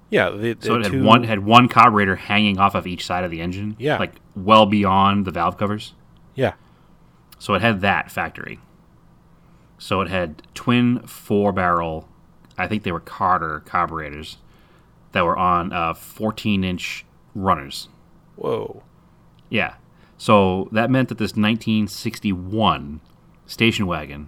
[0.09, 0.29] yeah.
[0.29, 3.23] The, the So it had two- one had one carburetor hanging off of each side
[3.23, 3.75] of the engine.
[3.79, 3.97] Yeah.
[3.97, 5.93] Like well beyond the valve covers.
[6.35, 6.53] Yeah,
[7.39, 8.59] So it had that factory.
[9.79, 12.07] So it had twin four barrel,
[12.59, 14.37] I think they were Carter carburetors
[15.13, 17.89] that were on uh, 14 inch runners.
[18.35, 18.83] whoa.
[19.49, 19.75] Yeah.
[20.19, 23.01] So that meant that this 1961
[23.45, 24.27] station wagon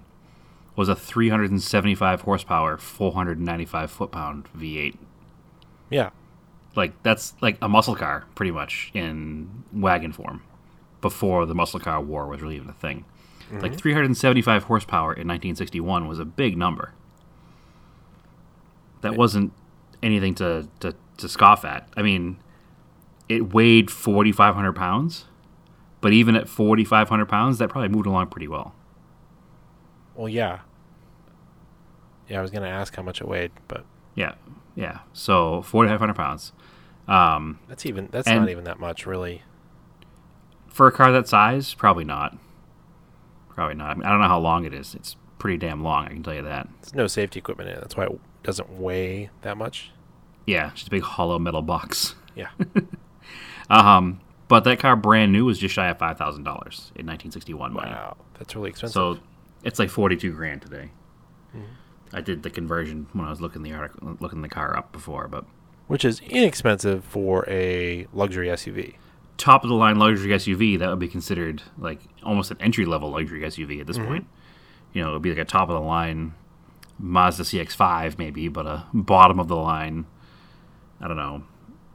[0.80, 4.98] was a 375 horsepower, 495 foot pound V8.
[5.90, 6.12] Yeah,
[6.74, 10.42] Like that's like a muscle car, pretty much in wagon form,
[11.02, 13.04] before the muscle car war was really even a thing.
[13.52, 13.60] Mm-hmm.
[13.60, 16.94] Like 375 horsepower in 1961 was a big number.
[19.02, 19.52] That wasn't
[20.02, 21.90] anything to, to, to scoff at.
[21.98, 22.38] I mean,
[23.28, 25.26] it weighed 4,500 pounds,
[26.00, 28.74] but even at 4,500 pounds, that probably moved along pretty well.
[30.16, 30.60] well, yeah.
[32.30, 34.36] Yeah, I was gonna ask how much it weighed, but Yeah,
[34.76, 35.00] yeah.
[35.14, 36.54] So 4,500 pounds.
[37.08, 39.42] Um, that's even that's not even that much, really.
[40.68, 42.38] for a car that size, probably not.
[43.50, 43.90] Probably not.
[43.90, 44.94] I, mean, I don't know how long it is.
[44.96, 46.06] It's pretty damn long.
[46.06, 46.70] I can tell you that.
[46.82, 47.82] There's no safety equipment in it.
[47.82, 49.92] That's why it doesn't weigh that much.
[50.46, 52.16] Yeah, just a big hollow metal box.
[52.36, 52.50] Yeah.
[53.70, 57.74] Um, but that car, brand new, was just shy of five thousand dollars in 1961
[57.74, 57.92] money.
[57.92, 58.94] Wow, that's really expensive.
[58.94, 59.18] So
[59.64, 60.90] it's like 42 grand today.
[61.56, 61.66] Mm-hmm.
[62.14, 65.28] I did the conversion when I was looking the article, looking the car up before,
[65.28, 65.46] but
[65.88, 68.96] Which is inexpensive for a luxury SUV.
[69.38, 73.10] top of the line luxury SUV that would be considered like almost an entry level
[73.12, 74.08] luxury SUV at this Mm-hmm.
[74.08, 74.28] point.
[74.94, 76.34] you know, it would be like a top of the line
[76.98, 80.06] Mazda CX5 maybe, but a bottom of the line,
[81.00, 81.44] I don't know,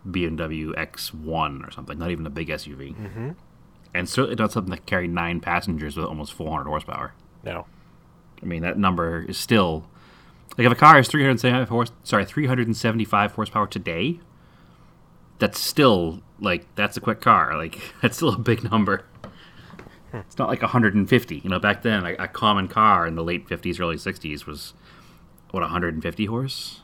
[0.09, 1.99] BMW X1 or something.
[1.99, 3.31] Not even a big SUV, Mm-hmm.
[3.95, 7.13] and certainly not something that carried nine passengers with almost 400 horsepower.
[7.43, 7.67] No.
[8.43, 9.87] I mean, that number is still
[10.57, 14.21] like if a car is 375 horse, sorry, 375 horsepower today,
[15.39, 17.57] that's still like that's a quick car.
[17.57, 19.05] Like that's still a big number.
[20.13, 21.39] It's not like 150.
[21.43, 24.73] You know, back then, a, a common car in the late 50s, early 60s was
[25.51, 26.81] what 150 horse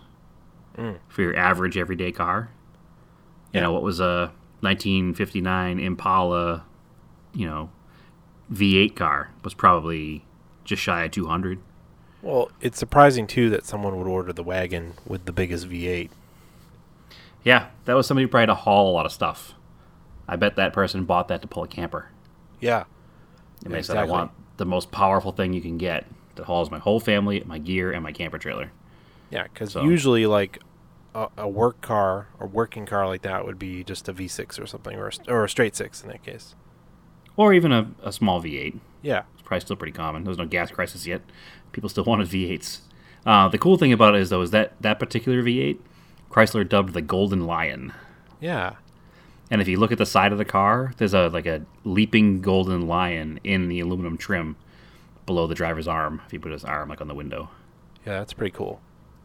[0.79, 0.99] Mm.
[1.09, 2.51] for your average everyday car.
[3.53, 6.65] You know, what was a 1959 Impala,
[7.35, 7.71] you know,
[8.53, 10.25] V8 car was probably
[10.65, 11.59] just shy of 200.
[12.23, 16.11] Well, it's surprising too that someone would order the wagon with the biggest V8.
[17.45, 19.55] Yeah, that was somebody who probably had to haul a lot of stuff.
[20.29, 22.09] I bet that person bought that to pull a camper.
[22.61, 22.85] Yeah.
[23.65, 26.07] And they said, I want the most powerful thing you can get
[26.37, 28.71] that hauls my whole family, my gear, and my camper trailer.
[29.31, 30.59] Yeah, because So- usually like
[31.15, 34.67] a, a work car or working car like that would be just a V6 or
[34.67, 36.55] something, or a, or a straight six in that case.
[37.37, 38.79] Or even a, a small V8.
[39.03, 39.23] Yeah.
[39.33, 40.25] It's probably still pretty common.
[40.25, 41.23] There's no gas crisis yet.
[41.73, 42.81] People still wanted V8s.
[43.27, 45.79] Uh, the cool thing about it is, though, is that that particular V8,
[46.31, 47.93] Chrysler dubbed the Golden Lion.
[48.41, 48.77] Yeah.
[49.51, 52.41] And if you look at the side of the car, there's a like a leaping
[52.41, 54.57] golden lion in the aluminum trim
[55.27, 56.23] below the driver's arm.
[56.27, 57.51] If you put his arm like on the window.
[58.07, 58.81] Yeah, that's pretty cool.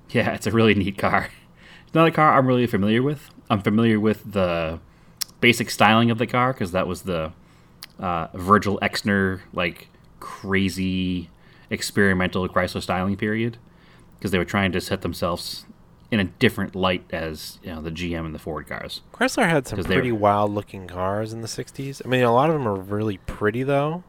[0.09, 1.29] Yeah, it's a really neat car.
[1.85, 3.29] It's not a car I'm really familiar with.
[3.49, 4.79] I'm familiar with the
[5.39, 7.31] basic styling of the car because that was the
[7.99, 11.29] uh, Virgil Exner like crazy
[11.69, 13.57] experimental Chrysler styling period
[14.17, 15.65] because they were trying to set themselves
[16.11, 19.01] in a different light as you know the GM and the Ford cars.
[19.13, 22.01] Chrysler had some pretty were- wild looking cars in the 60s.
[22.05, 24.03] I mean, a lot of them are really pretty though.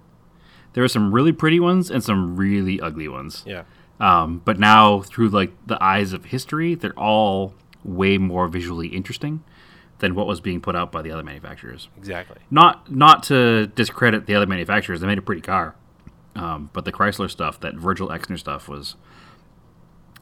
[0.74, 3.42] There were some really pretty ones and some really ugly ones.
[3.46, 3.62] Yeah.
[3.98, 9.42] Um, but now, through like the eyes of history, they're all way more visually interesting
[10.00, 11.88] than what was being put out by the other manufacturers.
[11.96, 12.36] Exactly.
[12.50, 15.74] Not not to discredit the other manufacturers; they made a pretty car.
[16.36, 18.96] Um, but the Chrysler stuff, that Virgil Exner stuff, was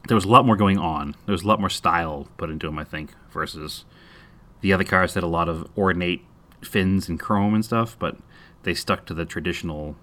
[0.07, 1.15] there was a lot more going on.
[1.25, 3.85] There was a lot more style put into them, I think, versus
[4.61, 6.23] the other cars that had a lot of ornate
[6.61, 8.17] fins and chrome and stuff, but
[8.63, 9.95] they stuck to the traditional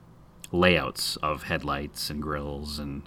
[0.52, 3.02] layouts of headlights and grills and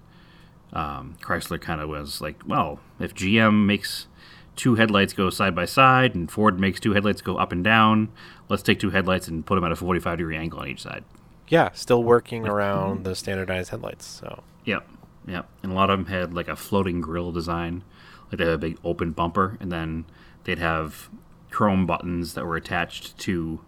[0.73, 4.07] um, Chrysler kind of was like, well, if GM makes
[4.55, 8.09] two headlights go side by side and Ford makes two headlights go up and down,
[8.49, 11.03] let's take two headlights and put them at a 45 degree angle on each side.
[11.47, 14.05] Yeah, still working around the standardized headlights.
[14.05, 14.87] So Yep,
[15.27, 15.47] yep.
[15.63, 17.83] And a lot of them had like a floating grill design,
[18.31, 20.05] like they had a big open bumper, and then
[20.43, 21.09] they'd have
[21.51, 23.61] chrome buttons that were attached to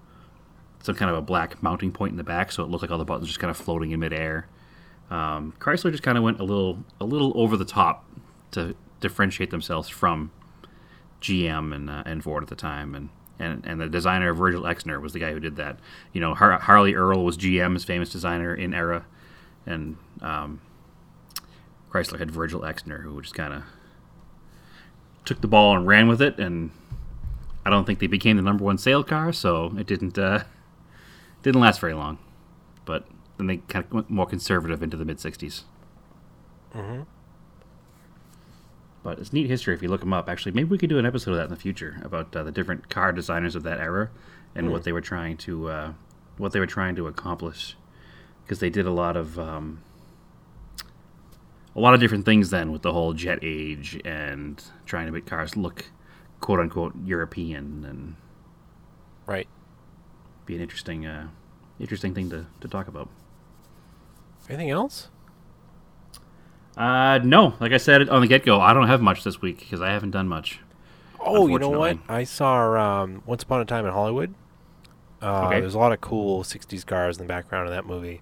[0.82, 2.98] some kind of a black mounting point in the back, so it looked like all
[2.98, 4.48] the buttons just kind of floating in midair.
[5.10, 8.06] Um, Chrysler just kind of went a little a little over the top
[8.52, 10.32] to differentiate themselves from
[11.22, 13.10] GM and uh, and Ford at the time, and.
[13.40, 15.78] And, and the designer of Virgil Exner was the guy who did that.
[16.12, 19.06] You know, Har- Harley Earl was GM's famous designer in era,
[19.66, 20.60] and um,
[21.92, 23.64] Chrysler had Virgil Exner, who just kind of
[25.26, 26.72] took the ball and ran with it, and
[27.66, 30.44] I don't think they became the number one sale car, so it didn't uh,
[31.44, 32.18] didn't last very long.
[32.86, 33.06] But
[33.38, 35.64] then they kind of went more conservative into the mid '60s.
[36.74, 37.06] Mhm.
[39.08, 40.28] But it's neat history if you look them up.
[40.28, 42.52] Actually, maybe we could do an episode of that in the future about uh, the
[42.52, 44.10] different car designers of that era
[44.54, 45.94] and what they were trying to uh,
[46.36, 47.78] what they were trying to accomplish,
[48.44, 49.82] because they did a lot of um,
[51.74, 55.26] a lot of different things then with the whole jet age and trying to make
[55.26, 55.86] cars look
[56.42, 58.16] quote unquote European and
[59.26, 59.48] right.
[60.46, 61.30] be an interesting uh,
[61.80, 63.08] interesting thing to, to talk about.
[64.50, 65.08] Anything else?
[66.78, 69.60] Uh, no, like I said on the get go, I don't have much this week
[69.60, 70.60] because I haven't done much.
[71.20, 71.98] Oh, you know what?
[72.08, 74.34] I saw um, Once Upon a Time in Hollywood.
[75.22, 75.60] Uh, Okay.
[75.60, 78.22] There's a lot of cool '60s cars in the background of that movie.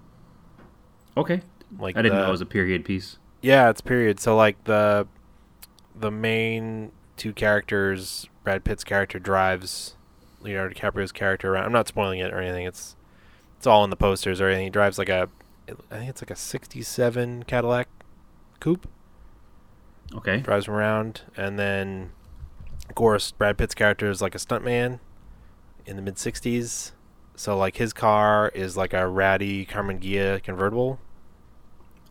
[1.18, 1.42] Okay,
[1.78, 3.18] Like I didn't the- know it was a period piece.
[3.42, 4.20] Yeah, it's period.
[4.20, 5.06] So like the
[5.94, 9.96] the main two characters, Brad Pitt's character drives
[10.42, 11.66] Leonardo DiCaprio's character around.
[11.66, 12.66] I'm not spoiling it or anything.
[12.66, 12.96] It's
[13.58, 14.66] it's all in the posters or anything.
[14.66, 15.30] He drives like a
[15.92, 17.88] I think it's like a 67 Cadillac
[18.66, 18.88] coupe.
[20.14, 22.12] Okay, Drives him around and then
[22.90, 25.00] of course Brad Pitt's character is like a stuntman
[25.86, 26.92] in the mid 60s.
[27.36, 31.00] So like his car is like a ratty Karmann Ghia convertible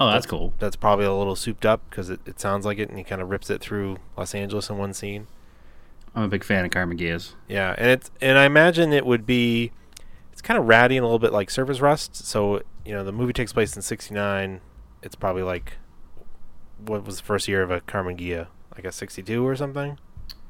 [0.01, 0.53] oh that's cool.
[0.59, 3.21] that's probably a little souped up because it, it sounds like it, and he kind
[3.21, 5.27] of rips it through Los Angeles in one scene.
[6.15, 7.33] I'm a big fan of Karmann Ghias.
[7.49, 9.73] Yeah, and it's and I imagine it would be,
[10.33, 12.17] it's kind of ratty and a little bit like Surface Rust.
[12.17, 14.61] So you know the movie takes place in '69,
[15.03, 15.75] it's probably like
[16.87, 18.49] what was the first year of a Karmann Ghia?
[18.75, 19.99] Like a 62 or something?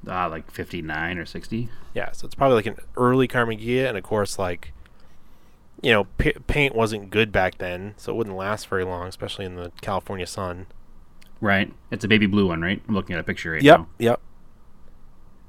[0.07, 1.69] Uh, like 59 or 60.
[1.95, 4.73] Yeah, so it's probably like an early Karmann Ghia, and of course, like
[5.83, 9.45] you know, p- paint wasn't good back then, so it wouldn't last very long, especially
[9.45, 10.67] in the California sun.
[11.43, 11.73] Right.
[11.91, 12.81] It's a baby blue one, right?
[12.89, 13.87] I'm looking at a picture right Yep, now.
[13.99, 14.21] yep.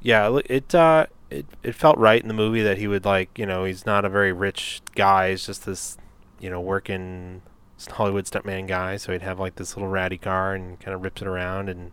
[0.02, 3.46] Yeah, it uh, it it felt right in the movie that he would like, you
[3.46, 5.30] know, he's not a very rich guy.
[5.32, 5.98] He's just this,
[6.40, 7.42] you know, working
[7.92, 8.98] Hollywood stuntman guy.
[8.98, 11.92] So he'd have like this little ratty car and kind of rips it around, and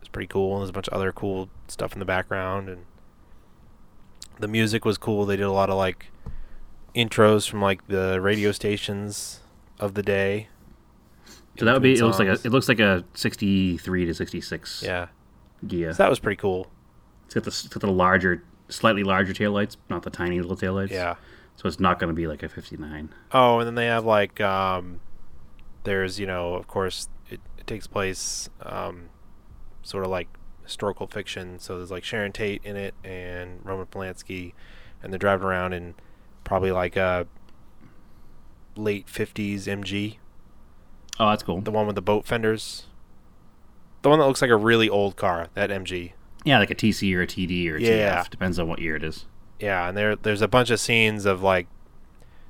[0.00, 0.54] it's pretty cool.
[0.54, 2.84] And there's a bunch of other cool stuff in the background, and
[4.38, 5.26] the music was cool.
[5.26, 6.10] They did a lot of like
[6.94, 9.40] intros from like the radio stations
[9.78, 10.48] of the day.
[11.58, 11.94] So that would be.
[11.94, 12.32] It looks like a.
[12.32, 15.08] It looks like a 63 to 66 yeah.
[15.66, 15.92] Ghia.
[15.92, 16.68] So that was pretty cool.
[17.26, 20.90] It's got the, it's got the larger, slightly larger taillights, not the tiny little taillights.
[20.90, 21.16] Yeah.
[21.58, 23.12] So it's not going to be like a 59.
[23.32, 25.00] Oh, and then they have like um,
[25.84, 29.08] there's you know of course it, it takes place um,
[29.82, 30.28] sort of like
[30.62, 31.58] historical fiction.
[31.58, 34.52] So there's like Sharon Tate in it and Roman Polanski,
[35.02, 35.94] and they're driving around in
[36.44, 37.26] probably like a
[38.76, 40.16] late '50s MG,
[41.18, 41.60] Oh, that's cool.
[41.60, 42.84] the one with the boat fenders,
[44.02, 45.48] the one that looks like a really old car.
[45.54, 46.12] That MG.
[46.44, 48.22] Yeah, like a TC or a TD or a Yeah.
[48.22, 48.30] TF.
[48.30, 49.26] Depends on what year it is.
[49.60, 51.66] Yeah, and there there's a bunch of scenes of like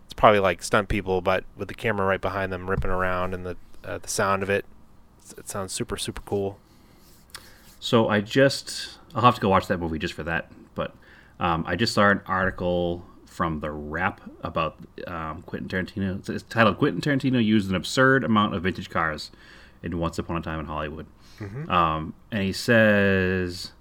[0.04, 3.44] it's probably like stunt people, but with the camera right behind them ripping around and
[3.46, 4.64] the uh, the sound of it,
[5.36, 6.58] it sounds super super cool.
[7.80, 10.50] So I just I'll have to go watch that movie just for that.
[10.74, 10.94] But
[11.40, 16.18] um, I just saw an article from the Wrap about um, Quentin Tarantino.
[16.18, 19.30] It's, it's titled "Quentin Tarantino used an absurd amount of vintage cars
[19.82, 21.06] in Once Upon a Time in Hollywood,"
[21.70, 23.72] um, and he says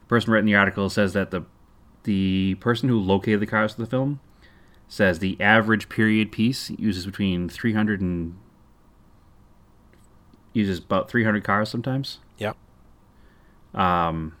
[0.00, 1.42] the person writing the article says that the
[2.04, 4.20] the person who located the cars for the film
[4.88, 8.36] says the average period piece uses between 300 and
[10.52, 12.18] uses about 300 cars sometimes.
[12.38, 12.56] Yep.
[13.74, 14.34] Um,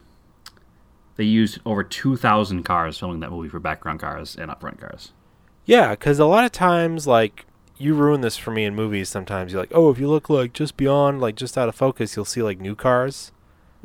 [1.16, 5.12] they used over 2,000 cars filming that movie for background cars and upfront cars.
[5.66, 7.44] Yeah, because a lot of times like
[7.76, 9.08] you ruin this for me in movies.
[9.08, 12.16] Sometimes you're like, oh, if you look like just beyond like just out of focus,
[12.16, 13.32] you'll see like new cars,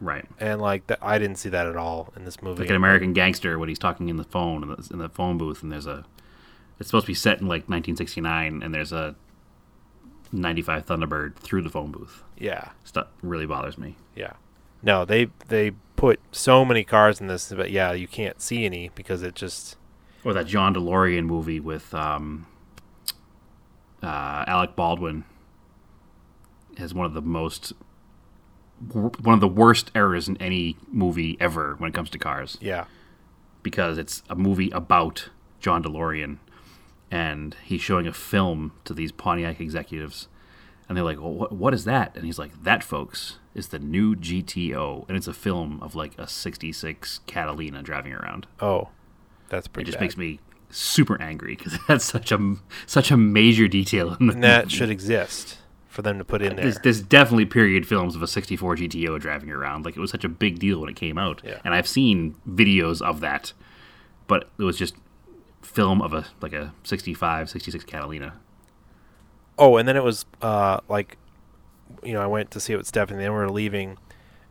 [0.04, 0.26] Right.
[0.40, 2.62] and like that I didn't see that at all in this movie.
[2.62, 5.38] Like an American gangster when he's talking in the phone in the, in the phone
[5.38, 6.06] booth, and there's a.
[6.80, 9.16] It's supposed to be set in like 1969, and there's a
[10.32, 12.24] 95 Thunderbird through the phone booth.
[12.38, 13.96] Yeah, Stuff really bothers me.
[14.16, 14.34] yeah.
[14.82, 18.90] No, they they put so many cars in this, but yeah, you can't see any
[18.96, 19.78] because it just
[20.26, 22.48] Or that John DeLorean movie with um,
[24.02, 25.24] uh, Alec Baldwin
[26.78, 27.72] has one of the most
[28.92, 32.86] one of the worst errors in any movie ever when it comes to cars yeah.
[33.62, 36.38] because it's a movie about John DeLorean
[37.12, 40.28] and he's showing a film to these Pontiac executives
[40.90, 42.16] and they're like, well, what, what is that?
[42.16, 45.08] And he's like, that, folks, is the new GTO.
[45.08, 48.48] And it's a film of like a 66 Catalina driving around.
[48.60, 48.90] Oh,
[49.50, 50.04] that's pretty It just bad.
[50.04, 54.44] makes me super angry because that's such a such a major detail in the and
[54.44, 54.76] that movie.
[54.76, 55.58] should exist
[55.94, 56.66] for them to put in there.
[56.66, 59.86] There's, there's definitely period films of a 64 GTO driving around.
[59.86, 61.60] Like it was such a big deal when it came out, Yeah.
[61.64, 63.54] and I've seen videos of that,
[64.28, 64.96] but it was just
[65.62, 68.34] film of a like a 65, 66 Catalina.
[69.58, 71.18] Oh, and then it was uh, like,
[72.04, 73.20] you know, I went to see it with Stephanie.
[73.22, 73.98] Then we were leaving,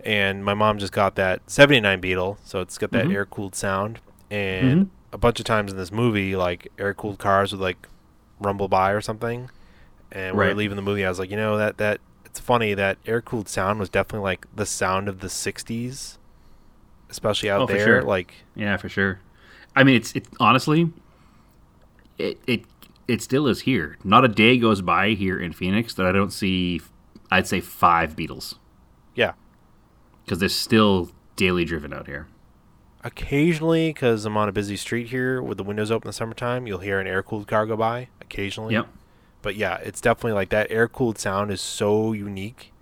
[0.05, 3.15] and my mom just got that '79 Beetle, so it's got that Mhm.
[3.15, 3.99] air cooled sound.
[4.31, 4.89] And Mhm.
[5.13, 7.89] a bunch of times in this movie, like air cooled cars would like
[8.41, 9.51] rumble by or something.
[10.13, 10.57] And we were Right.
[10.57, 11.05] leaving the movie.
[11.05, 14.25] I was like, you know, that that it's funny that air cooled sound was definitely
[14.25, 16.19] like the sound of the '60s,
[17.11, 17.85] especially out Oh, there.
[17.85, 18.03] sure.
[18.03, 19.21] Like, Yeah, for sure.
[19.75, 20.91] I mean, it's it honestly,
[22.19, 22.65] it it
[23.09, 23.97] it still is here.
[24.05, 26.81] Not a day goes by here in Phoenix that I don't see.
[27.31, 28.57] I'd say five Beetles.
[29.15, 29.33] yeah,
[30.25, 32.27] because they're still daily driven out here.
[33.05, 36.67] occasionally because I'm on a busy street here with the windows open in the summertime,
[36.67, 38.09] you'll hear an air cooled car go by.
[38.21, 38.87] Occasionally, Yep.
[39.43, 42.73] But yeah, it's definitely like that air cooled sound is so unique.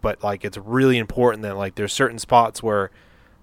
[0.00, 2.90] But like it's really important that like there's certain spots where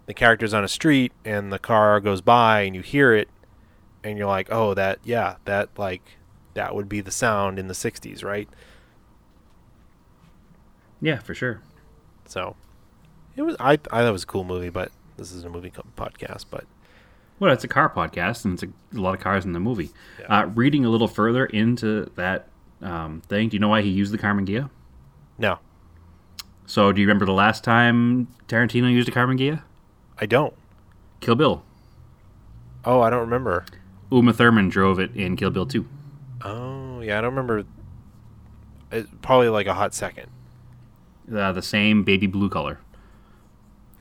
[0.08, 3.30] the character's on a street and the car goes by and you hear it
[4.04, 6.18] and you're like, "Oh, that yeah, that like
[6.56, 8.50] that would be the sound in the 60s, right?"
[11.00, 11.62] Yeah, for sure.
[12.26, 12.56] So
[13.36, 15.72] it was I I thought it was a cool movie, but this is a movie
[15.96, 16.66] podcast, but
[17.40, 19.92] Well, it's a car podcast, and it's a, a lot of cars in the movie.
[20.20, 20.40] Yeah.
[20.42, 22.48] Uh, reading a little further into that
[22.82, 24.70] um, thing, do you know why he used the Karmann Ghia?
[25.38, 25.60] no,
[26.66, 29.62] So, do you remember the last time Tarantino used a Karmann Ghia?
[30.20, 30.54] I don't.
[31.20, 31.64] Kill Bill.
[32.86, 33.66] Oh, I don't remember.
[34.12, 35.86] Uma Thurman drove it in Kill Bill 2.
[36.44, 37.66] Oh, yeah, I don't remember.
[38.92, 40.28] uh, probably like a hot second.
[41.32, 42.80] Uh, the same baby blue color.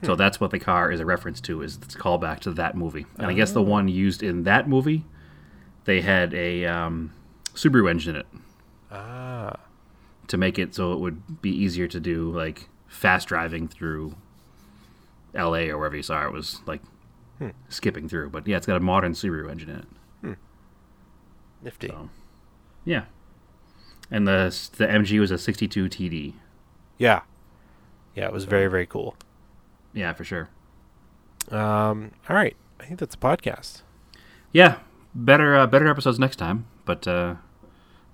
[0.03, 1.63] So that's what the car is a reference to.
[1.63, 3.07] Is it's a callback to that movie.
[3.19, 5.05] And I guess the one used in that movie,
[5.85, 7.13] they had a um,
[7.55, 8.27] Subaru engine in it
[8.91, 9.57] Ah,
[10.29, 14.15] to make it so it would be easier to do like fast driving through
[15.35, 15.71] L.A.
[15.71, 16.83] or wherever you saw it was like
[17.69, 18.31] skipping through.
[18.31, 19.71] But yeah, it's got a modern Subaru engine
[20.23, 20.39] in it.
[21.63, 21.89] nifty.
[21.89, 22.11] So,
[22.85, 23.05] yeah.
[24.11, 26.35] And the the MG was a 62 TD.
[26.99, 27.23] Yeah,
[28.15, 29.17] yeah, it was very very cool.
[29.97, 30.51] Yeah, for sure.
[31.51, 33.83] Um, all right, I think that's a podcast.
[34.53, 34.79] Yeah,
[35.15, 36.67] better uh, better episodes next time.
[36.85, 37.37] But uh,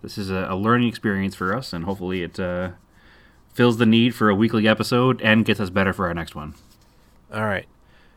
[0.00, 2.70] this is a, a learning experience for us, and hopefully it uh,
[3.52, 6.54] fills the need for a weekly episode and gets us better for our next one.
[7.34, 7.66] All right.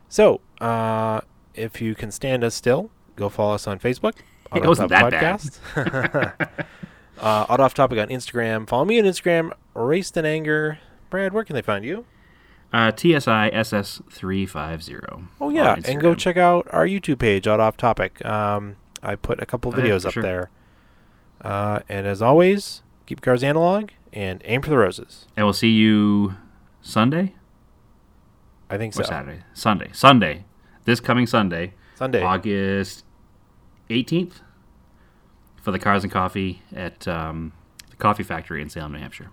[0.08, 1.22] So, uh,
[1.54, 4.14] if you can stand us still, go follow us on Facebook.
[4.54, 5.40] It wasn't that bad.
[5.40, 6.38] Podcast.
[7.18, 8.66] uh, Auto Off Topic on Instagram.
[8.68, 10.78] Follow me on Instagram, Raced in Anger.
[11.10, 12.04] Brad, where can they find you?
[12.72, 15.28] Uh, TSI SS three five zero.
[15.40, 15.76] Oh, yeah.
[15.84, 18.22] And go check out our YouTube page, Auto Off Topic.
[18.24, 20.22] Um, I put a couple Oh, yeah, videos up sure.
[20.22, 20.50] there.
[21.40, 25.26] Uh, and as always, keep cars analog and aim for the roses.
[25.36, 26.34] And we'll see you
[26.82, 27.34] Sunday
[28.68, 29.02] I think so.
[29.02, 29.04] or.
[29.04, 29.42] Saturday.
[29.54, 29.90] Sunday.
[29.92, 30.44] Sunday.
[30.84, 32.22] This coming Sunday, Sunday.
[32.22, 33.04] August
[33.90, 34.40] eighteenth,
[35.62, 37.52] for the Cars and Coffee at um,
[37.90, 39.30] the Coffee Factory in Salem, New Hampshire.